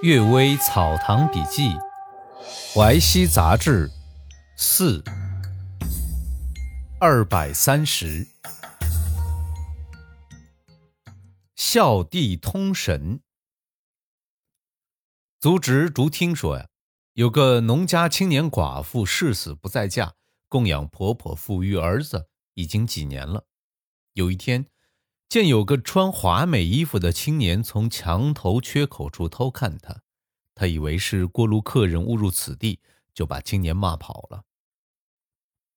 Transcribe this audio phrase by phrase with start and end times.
[0.02, 1.68] 《岳微草堂笔记》
[2.74, 3.90] 淮西杂志
[4.56, 5.04] 四
[6.98, 8.26] 二百三十，
[11.54, 13.20] 孝弟通神。
[15.38, 16.68] 族侄竹听说呀，
[17.12, 20.14] 有个农家青年寡妇誓死不再嫁，
[20.48, 23.44] 供养婆婆抚育儿子已经几年了。
[24.14, 24.64] 有一天。
[25.30, 30.02] 见有个穿华美衣服的青年从墙头缺口处偷看他，
[30.56, 32.80] 他以为是过路客人误入此地，
[33.14, 34.42] 就把青年骂跑了。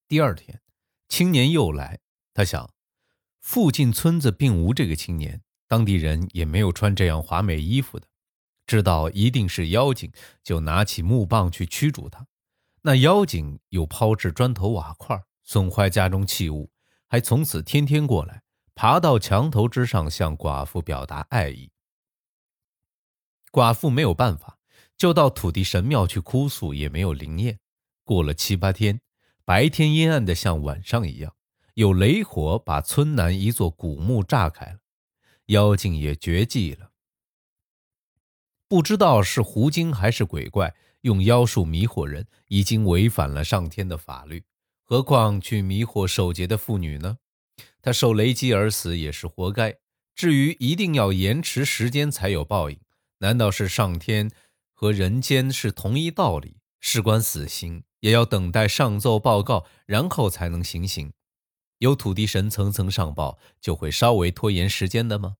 [0.08, 0.60] 第二天，
[1.06, 2.00] 青年又来，
[2.34, 2.68] 他想，
[3.40, 8.08] 附近村子并无这个青年，当地人也没有穿这样华美衣服的，
[8.66, 10.10] 知道一定是妖精，
[10.42, 12.26] 就拿起木棒去驱逐他。
[12.82, 16.72] 那妖精又抛掷砖头瓦块，损坏家中器物，
[17.06, 18.42] 还从此天天过来。
[18.74, 21.70] 爬到墙头之上，向寡妇表达爱意。
[23.52, 24.58] 寡妇没有办法，
[24.96, 27.60] 就到土地神庙去哭诉，也没有灵验。
[28.02, 29.00] 过了七八天，
[29.44, 31.34] 白天阴暗的像晚上一样，
[31.74, 34.78] 有雷火把村南一座古墓炸开了，
[35.46, 36.90] 妖精也绝迹了。
[38.66, 44.44] 不知道是狐精还是鬼怪，用妖术迷惑人，已经违反了上天的法律，
[44.82, 47.18] 何况去迷惑守节的妇女呢？
[47.84, 49.76] 他受雷击而死也是活该。
[50.14, 52.80] 至于一定要延迟时间才有报应，
[53.18, 54.30] 难道是上天
[54.72, 56.56] 和人间是同一道理？
[56.80, 61.12] 事关死刑，也要等待上奏报告，然后才能行刑。
[61.76, 65.36] 有土地神层层上报，就会稍微拖延时间的吗？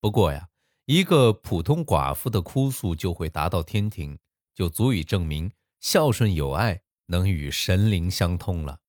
[0.00, 0.48] 不过呀，
[0.86, 4.18] 一个普通寡妇的哭诉就会达到天庭，
[4.52, 8.80] 就足以证明孝顺有爱能与神灵相通了。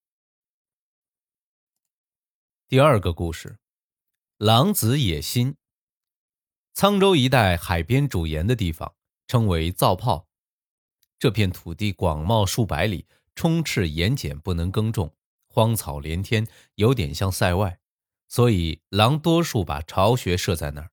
[2.70, 3.60] 第二个故事，
[4.38, 5.58] 狼子野心。
[6.74, 8.96] 沧州一带海边主盐的地方
[9.28, 10.28] 称为造炮，
[11.20, 15.14] 这片土地广袤数百里，充斥盐碱，不能耕种，
[15.48, 17.80] 荒草连天，有点像塞外，
[18.28, 20.90] 所以狼多数把巢穴设在那儿。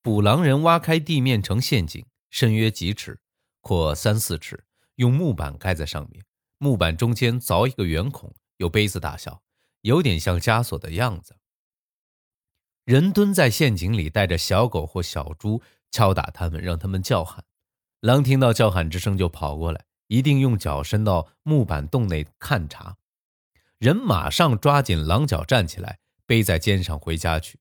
[0.00, 3.20] 捕狼人挖开地面成陷阱，深约几尺，
[3.60, 4.64] 阔三四尺，
[4.94, 6.24] 用木板盖在上面，
[6.56, 9.42] 木板中间凿一个圆孔，有杯子大小。
[9.88, 11.38] 有点像枷锁的样子。
[12.84, 17.42] 人蹲在陷阱里，带着小狗或小猪敲打它们，让它们叫喊。
[18.00, 22.98] 狼听到叫喊之声就跑过来，一定用脚伸到木板洞内看查。
[23.78, 27.58] 人马上抓紧狼脚站起来，背在肩上回家去。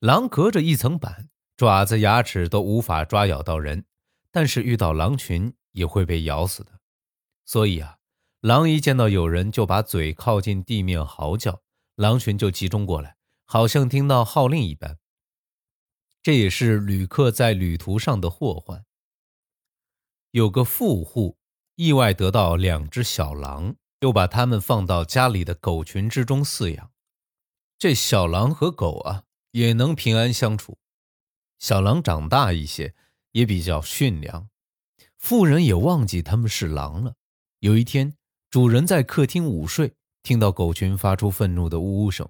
[0.00, 3.84] 狼隔着一层板，爪子、牙齿都无法抓咬到人，
[4.32, 6.80] 但是遇到狼群也会被咬死的。
[7.44, 7.98] 所以啊。
[8.42, 11.62] 狼一见到有人，就把嘴靠近地面嚎叫，
[11.94, 14.98] 狼群就集中过来，好像听到号令一般。
[16.24, 18.84] 这也是旅客在旅途上的祸患。
[20.32, 21.38] 有个富户
[21.76, 26.90] 意外得到两只小狼，又把它们放到家里的狗群之中饲养。
[27.78, 29.22] 这小狼和狗啊，
[29.52, 30.78] 也能平安相处。
[31.60, 32.96] 小狼长大一些，
[33.30, 34.48] 也比较驯良。
[35.16, 37.14] 富人也忘记他们是狼了。
[37.60, 38.16] 有一天。
[38.52, 42.28] 主人在客厅午睡，听到狗群发出愤怒的呜呜声，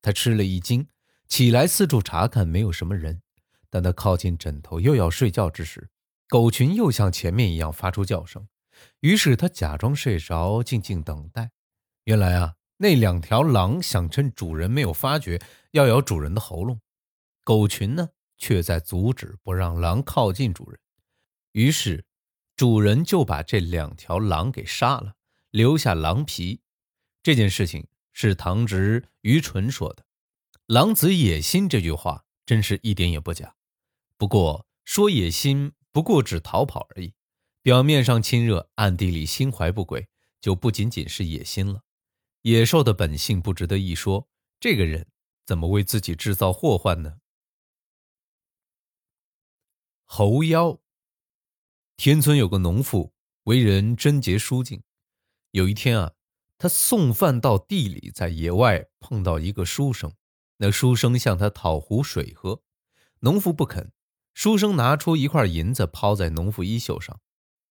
[0.00, 0.86] 他吃了一惊，
[1.26, 3.20] 起来四处查看，没有什么人。
[3.68, 5.90] 当他靠近枕头又要睡觉之时，
[6.28, 8.46] 狗群又像前面一样发出叫声。
[9.00, 11.50] 于是他假装睡着，静静等待。
[12.04, 15.40] 原来啊，那两条狼想趁主人没有发觉，
[15.72, 16.80] 要咬主人的喉咙。
[17.42, 20.78] 狗群呢，却在阻止，不让狼靠近主人。
[21.50, 22.04] 于是，
[22.54, 25.14] 主人就把这两条狼给杀了。
[25.50, 26.60] 留下狼皮，
[27.22, 30.04] 这件事情是唐直于纯说的。
[30.66, 33.56] 狼子野心这句话真是一点也不假。
[34.16, 37.14] 不过说野心不过只逃跑而已，
[37.62, 40.08] 表面上亲热，暗地里心怀不轨，
[40.40, 41.82] 就不仅仅是野心了。
[42.42, 44.28] 野兽的本性不值得一说，
[44.60, 45.06] 这个人
[45.46, 47.18] 怎么为自己制造祸患呢？
[50.04, 50.78] 猴妖。
[51.96, 53.12] 天村有个农妇，
[53.44, 54.82] 为人贞洁淑静。
[55.58, 56.12] 有一天啊，
[56.56, 60.12] 他送饭到地里，在野外碰到一个书生，
[60.58, 62.62] 那书生向他讨壶水喝，
[63.20, 63.90] 农妇不肯。
[64.34, 67.20] 书生拿出一块银子抛在农妇衣袖上，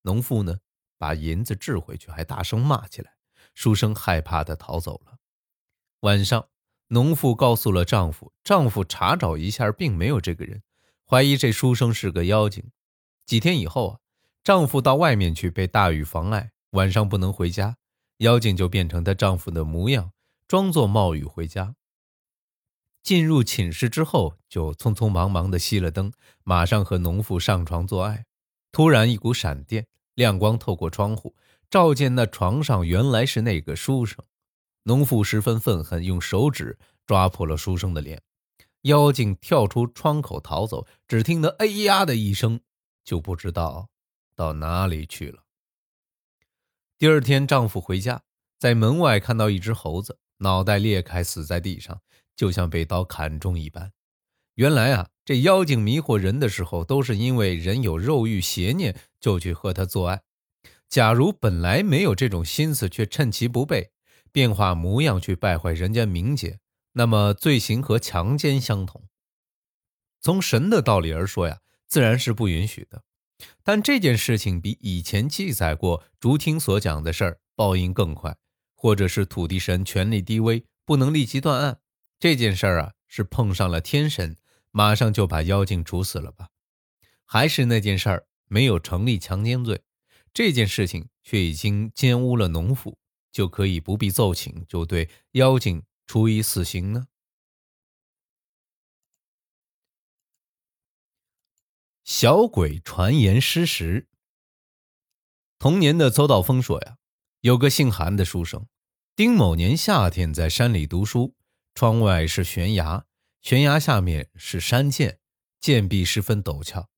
[0.02, 0.58] 农妇呢
[0.98, 3.14] 把银子掷回去，还大声骂起来。
[3.54, 5.18] 书生害怕的逃走了。
[6.00, 6.48] 晚上，
[6.88, 10.62] 农妇告诉了丈夫，丈夫查找一下，并没有这个人，
[11.06, 12.70] 怀疑这书生是个妖精。
[13.24, 14.00] 几天以后啊，
[14.44, 16.52] 丈夫到外面去，被大雨妨碍。
[16.70, 17.76] 晚上不能回家，
[18.18, 20.12] 妖精就变成她丈夫的模样，
[20.46, 21.74] 装作冒雨回家。
[23.02, 26.12] 进入寝室之后，就匆匆忙忙地熄了灯，
[26.44, 28.26] 马上和农妇上床做爱。
[28.70, 31.34] 突然一股闪电，亮光透过窗户，
[31.70, 34.22] 照见那床上原来是那个书生。
[34.82, 38.20] 农妇十分愤恨，用手指抓破了书生的脸。
[38.82, 42.60] 妖精跳出窗口逃走，只听得“哎呀”的一声，
[43.04, 43.88] 就不知道
[44.36, 45.44] 到哪里去了。
[46.98, 48.22] 第二天，丈夫回家，
[48.58, 52.00] 在门外看到一只猴子，脑袋裂开，死在地上，
[52.34, 53.92] 就像被刀砍中一般。
[54.54, 60.22] 原来啊，这妖精迷惑人的时候，都是因为人有肉欲邪念，就去和他做爱。
[60.88, 63.92] 假如本来没有这种心思，却趁其不备，
[64.32, 66.58] 变化模样去败坏人家名节。
[66.94, 69.04] 那么罪行和强奸相同。
[70.20, 73.04] 从神的道理而说呀，自然是不允许的。
[73.62, 78.36] 但这件事情比以前记载过竹听所讲的事儿报应更快，
[78.74, 81.80] 或者是土地神权力低微，不能立即断案。
[82.18, 84.36] 这件事儿啊，是碰上了天神，
[84.70, 86.48] 马上就把妖精处死了吧？
[87.24, 89.82] 还是那件事儿没有成立强奸罪，
[90.32, 92.98] 这件事情却已经奸污了农妇，
[93.30, 95.82] 就可以不必奏请，就对妖精。
[96.06, 97.08] 处以死刑呢？
[102.08, 104.08] 小鬼传言失实。
[105.58, 106.96] 童年的邹道峰说呀，
[107.42, 108.66] 有个姓韩的书生，
[109.14, 111.34] 丁某年夏天在山里读书，
[111.74, 113.04] 窗外是悬崖，
[113.42, 115.18] 悬崖下面是山涧，
[115.60, 116.88] 涧壁十分陡峭，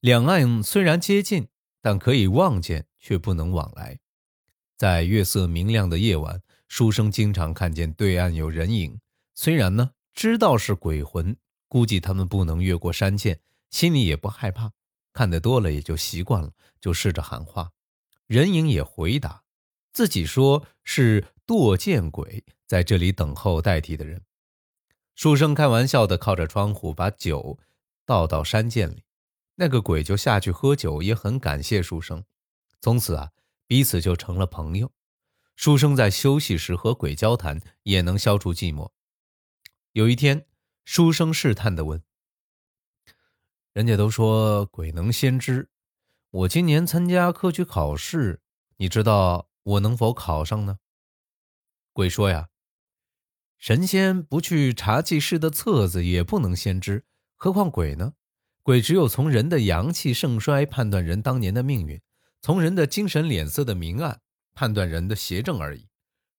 [0.00, 1.48] 两岸虽然接近，
[1.80, 3.98] 但可以望见，却不能往来。
[4.76, 6.42] 在月色明亮的夜晚。
[6.68, 9.00] 书生经常看见对岸有人影，
[9.34, 11.36] 虽然呢知道是鬼魂，
[11.66, 14.72] 估计他们不能越过山涧，心里也不害怕。
[15.12, 17.72] 看得多了也就习惯了，就试着喊话，
[18.26, 19.42] 人影也回答，
[19.92, 24.22] 自己说是堕见鬼在这里等候代替的人。
[25.16, 27.58] 书生开玩笑的靠着窗户把酒
[28.06, 29.02] 倒到山涧里，
[29.56, 32.24] 那个鬼就下去喝酒，也很感谢书生，
[32.80, 33.32] 从此啊
[33.66, 34.92] 彼此就成了朋友。
[35.56, 38.90] 书生在休息时和鬼交谈，也能消除寂寞。
[39.92, 40.46] 有一天，
[40.84, 42.02] 书生试探的问
[43.72, 45.68] ：“人家都说鬼能先知，
[46.30, 48.40] 我今年参加科举考试，
[48.78, 50.78] 你知道我能否考上呢？”
[51.92, 52.48] 鬼说：“呀，
[53.58, 57.04] 神仙不去查记事的册子，也不能先知，
[57.36, 58.14] 何况鬼呢？
[58.62, 62.00] 鬼只有从人的阳气盛衰判断人当年的命运，
[62.40, 64.20] 从人的精神脸色的明暗。”
[64.52, 65.88] 判断人的邪正而已。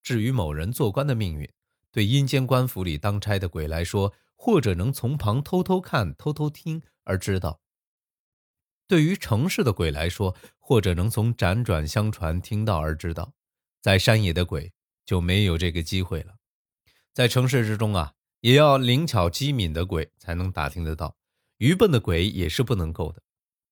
[0.03, 1.49] 至于某人做官的命运，
[1.91, 4.13] 对阴间官府里当差的鬼来说，
[4.43, 7.59] 或者能从旁偷偷看、偷偷听而知道；
[8.88, 13.35] 对于城市的鬼来说，或者能从辗转相传听到而知道。
[13.81, 14.73] 在山野的鬼
[15.05, 16.38] 就没有这个机会了。
[17.13, 21.15] 在城市之中啊，也要灵巧机敏的鬼才能打听得到，
[21.57, 23.21] 愚笨的鬼也是不能够的。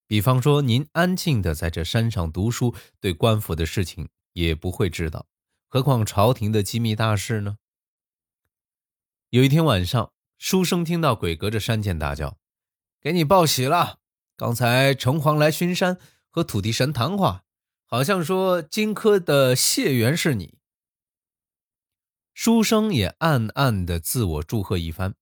[0.05, 4.09] 比方说，您安静的在这山上读书，对官府的事情。
[4.33, 5.25] 也不会知道，
[5.67, 7.57] 何况朝廷的机密大事呢？
[9.31, 12.37] 有一天晚上，书生听到鬼隔着山涧大叫
[13.01, 13.99] ：“给你报喜了！
[14.37, 15.97] 刚才城隍来巡山，
[16.29, 17.43] 和土地神谈话，
[17.83, 20.57] 好像说荆轲的谢元是你。”
[22.33, 25.13] 书生也暗暗的自我祝贺一番。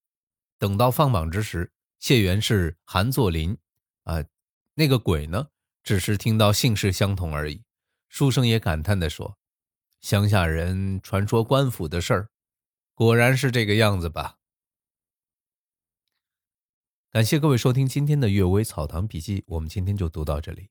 [0.59, 3.57] 等到放榜之时，谢元是韩作霖，
[4.03, 4.23] 啊，
[4.75, 5.47] 那个鬼呢，
[5.81, 7.63] 只是听到姓氏相同而已。
[8.07, 9.35] 书生也感叹地说
[9.99, 12.29] ：“乡下人传说官府的事儿，
[12.93, 14.35] 果然是这个样子吧？”
[17.17, 20.69] 感谢各位收听今天的《阅微草堂笔记》，我们今天就读到这里。